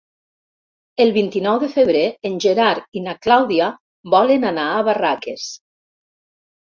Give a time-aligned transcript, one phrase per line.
[1.03, 2.01] El vint-i-nou de febrer
[2.31, 3.69] en Gerard i na Clàudia
[4.17, 5.47] volen anar a Barraques.